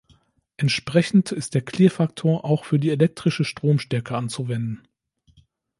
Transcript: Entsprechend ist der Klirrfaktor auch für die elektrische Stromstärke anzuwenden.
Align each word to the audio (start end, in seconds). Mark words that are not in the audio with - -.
Entsprechend 0.57 1.31
ist 1.31 1.53
der 1.53 1.61
Klirrfaktor 1.61 2.43
auch 2.43 2.65
für 2.65 2.79
die 2.79 2.89
elektrische 2.89 3.43
Stromstärke 3.43 4.17
anzuwenden. 4.17 4.87